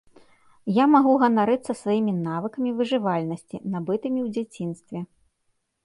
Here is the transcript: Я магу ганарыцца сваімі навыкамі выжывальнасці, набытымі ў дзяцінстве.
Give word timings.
Я 0.77 0.85
магу 0.93 1.11
ганарыцца 1.23 1.71
сваімі 1.83 2.13
навыкамі 2.29 2.69
выжывальнасці, 2.83 3.57
набытымі 3.79 4.19
ў 4.27 4.35
дзяцінстве. 4.37 4.99